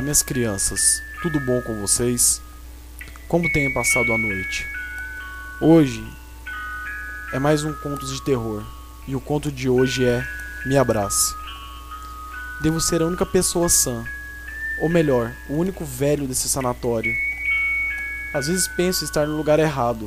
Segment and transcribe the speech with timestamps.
[0.00, 2.40] Minhas crianças, tudo bom com vocês?
[3.28, 4.66] Como têm passado a noite?
[5.60, 6.02] Hoje
[7.34, 8.64] é mais um conto de terror
[9.06, 10.26] e o conto de hoje é
[10.64, 11.34] Me Abrace.
[12.62, 14.02] Devo ser a única pessoa sã,
[14.80, 17.12] ou melhor, o único velho desse sanatório.
[18.32, 20.06] Às vezes penso estar no lugar errado,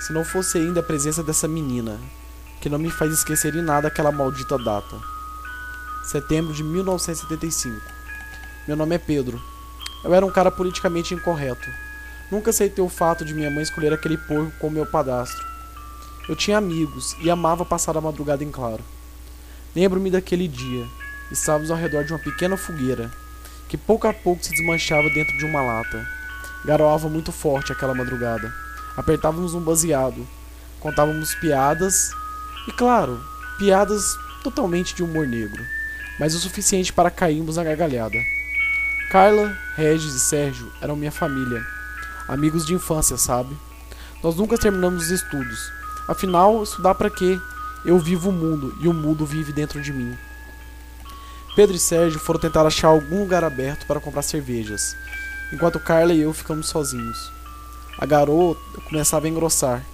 [0.00, 1.98] se não fosse ainda a presença dessa menina,
[2.60, 5.00] que não me faz esquecer em nada aquela maldita data.
[6.04, 7.99] Setembro de 1975.
[8.70, 9.42] Meu nome é Pedro.
[10.04, 11.68] Eu era um cara politicamente incorreto.
[12.30, 15.44] Nunca aceitei o fato de minha mãe escolher aquele porco como meu padastro.
[16.28, 18.84] Eu tinha amigos e amava passar a madrugada em claro.
[19.74, 20.86] Lembro-me daquele dia.
[21.32, 23.10] Estávamos ao redor de uma pequena fogueira,
[23.68, 26.06] que pouco a pouco se desmanchava dentro de uma lata.
[26.64, 28.54] Garoava muito forte aquela madrugada.
[28.96, 30.24] Apertávamos um baseado,
[30.78, 32.12] contávamos piadas
[32.68, 33.20] e, claro,
[33.58, 34.04] piadas
[34.44, 35.60] totalmente de humor negro,
[36.20, 38.16] mas o suficiente para cairmos na gargalhada.
[39.10, 41.66] Carla, Regis e Sérgio eram minha família.
[42.28, 43.58] Amigos de infância, sabe?
[44.22, 45.72] Nós nunca terminamos os estudos.
[46.06, 47.36] Afinal, estudar para quê?
[47.84, 50.16] Eu vivo o mundo e o mundo vive dentro de mim.
[51.56, 54.94] Pedro e Sérgio foram tentar achar algum lugar aberto para comprar cervejas,
[55.52, 57.32] enquanto Carla e eu ficamos sozinhos.
[57.98, 58.56] A garoa
[58.88, 59.84] começava a engrossar.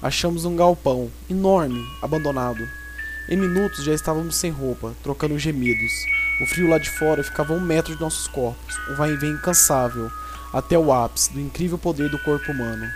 [0.00, 2.64] Achamos um galpão enorme, abandonado.
[3.28, 5.92] Em minutos já estávamos sem roupa, trocando gemidos.
[6.40, 9.16] O frio lá de fora ficava a um metro de nossos corpos, um vai e
[9.16, 10.10] vem incansável,
[10.52, 12.90] até o ápice do incrível poder do corpo humano.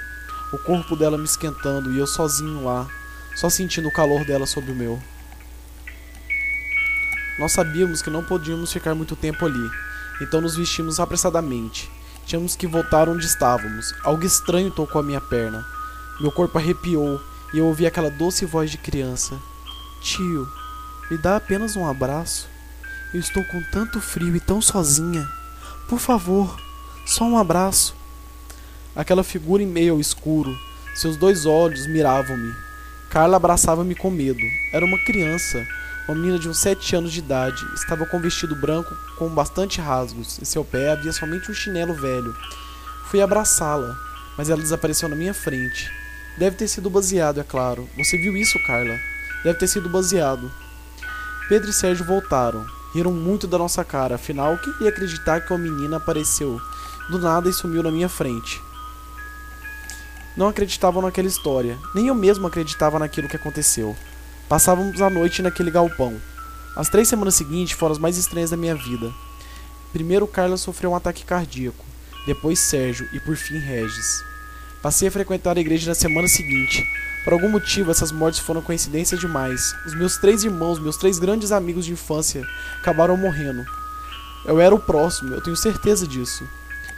[0.53, 2.89] O corpo dela me esquentando e eu sozinho lá,
[3.37, 5.01] só sentindo o calor dela sobre o meu.
[7.39, 9.71] Nós sabíamos que não podíamos ficar muito tempo ali,
[10.21, 11.89] então nos vestimos apressadamente.
[12.27, 13.95] Tínhamos que voltar onde estávamos.
[14.03, 15.65] Algo estranho tocou a minha perna.
[16.21, 17.21] Meu corpo arrepiou
[17.55, 19.39] e eu ouvi aquela doce voz de criança:
[20.03, 20.49] Tio,
[21.11, 22.49] me dá apenas um abraço.
[23.13, 25.27] Eu estou com tanto frio e tão sozinha.
[25.89, 26.61] Por favor,
[27.07, 27.97] só um abraço.
[28.95, 30.55] Aquela figura em meio ao escuro,
[30.95, 32.55] seus dois olhos miravam-me.
[33.09, 34.43] Carla abraçava-me com medo.
[34.75, 35.67] Era uma criança,
[36.07, 37.65] uma menina de uns sete anos de idade.
[37.75, 40.39] Estava com um vestido branco com bastante rasgos.
[40.39, 42.37] Em seu pé havia somente um chinelo velho.
[43.07, 43.97] Fui abraçá-la,
[44.37, 45.91] mas ela desapareceu na minha frente.
[46.37, 47.89] Deve ter sido baseado, é claro.
[47.97, 48.99] Você viu isso, Carla?
[49.43, 50.53] Deve ter sido baseado.
[51.49, 52.78] Pedro e Sérgio voltaram.
[52.95, 56.61] Riram muito da nossa cara, afinal, quem ia acreditar que uma menina apareceu
[57.11, 58.61] do nada e sumiu na minha frente?
[60.37, 63.97] Não acreditavam naquela história, nem eu mesmo acreditava naquilo que aconteceu.
[64.49, 66.17] Passávamos a noite naquele galpão.
[66.77, 69.13] As três semanas seguintes foram as mais estranhas da minha vida.
[69.93, 71.85] Primeiro, Carla sofreu um ataque cardíaco,
[72.27, 74.23] depois Sérgio e por fim Regis.
[74.83, 76.85] Passei a frequentar a igreja na semana seguinte,
[77.29, 79.75] por algum motivo, essas mortes foram coincidência demais.
[79.85, 82.43] Os meus três irmãos, meus três grandes amigos de infância,
[82.81, 83.67] acabaram morrendo.
[84.47, 86.49] Eu era o próximo, eu tenho certeza disso.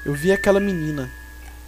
[0.04, 1.10] Eu vi aquela menina.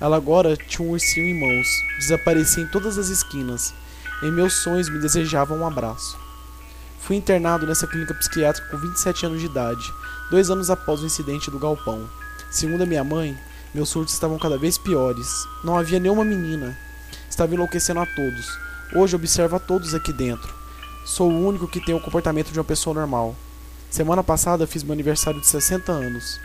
[0.00, 1.67] Ela agora tinha um ursinho em mãos,
[1.99, 3.75] desaparecia em todas as esquinas.
[4.23, 6.17] Em meus sonhos me desejava um abraço.
[7.00, 9.93] Fui internado nessa clínica psiquiátrica com 27 anos de idade,
[10.31, 12.09] dois anos após o incidente do galpão.
[12.49, 13.37] Segundo a minha mãe,
[13.75, 15.27] meus surtos estavam cada vez piores.
[15.65, 16.77] Não havia nenhuma menina,
[17.28, 18.59] estava enlouquecendo a todos.
[18.94, 20.53] Hoje observo a todos aqui dentro.
[21.05, 23.34] Sou o único que tem o comportamento de uma pessoa normal.
[23.91, 26.38] Semana passada fiz meu aniversário de 60 anos.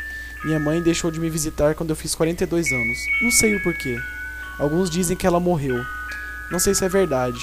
[0.44, 2.98] Minha mãe deixou de me visitar quando eu fiz 42 anos.
[3.22, 4.00] Não sei o porquê.
[4.58, 5.84] Alguns dizem que ela morreu.
[6.50, 7.40] Não sei se é verdade.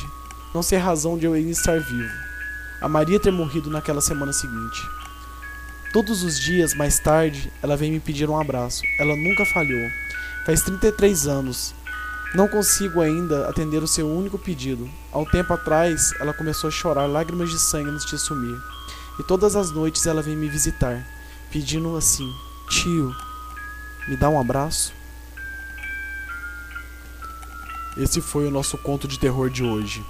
[0.54, 2.12] Não sei a razão de eu estar vivo.
[2.80, 4.82] A Maria ter morrido naquela semana seguinte.
[5.94, 8.82] Todos os dias, mais tarde, ela vem me pedir um abraço.
[8.98, 9.88] Ela nunca falhou.
[10.44, 11.72] Faz 33 anos.
[12.34, 14.90] Não consigo ainda atender o seu único pedido.
[15.12, 18.58] Há um tempo atrás, ela começou a chorar lágrimas de sangue antes de sumir.
[19.20, 21.06] E todas as noites ela vem me visitar,
[21.52, 22.28] pedindo assim:
[22.68, 23.14] Tio,
[24.08, 24.92] me dá um abraço?
[27.96, 30.04] Esse foi o nosso conto de terror de hoje.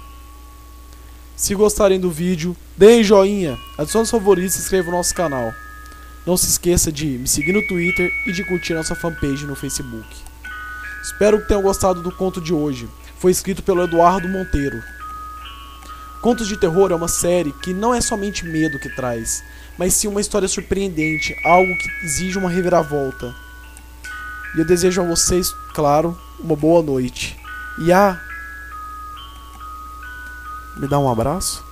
[1.35, 5.53] Se gostarem do vídeo, deem joinha, adicione os favoritos e se inscreva no nosso canal.
[6.25, 10.07] Não se esqueça de me seguir no Twitter e de curtir nossa fanpage no Facebook.
[11.03, 12.89] Espero que tenham gostado do conto de hoje.
[13.19, 14.81] Foi escrito pelo Eduardo Monteiro.
[16.21, 19.43] Contos de Terror é uma série que não é somente medo que traz,
[19.77, 23.35] mas sim uma história surpreendente, algo que exige uma reviravolta.
[24.55, 27.37] E eu desejo a vocês, claro, uma boa noite.
[27.77, 28.19] E a.
[30.77, 31.64] Me dá um abraço?